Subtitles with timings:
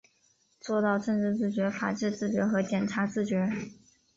[0.59, 3.53] 做到政治自觉、法治自觉和检察自觉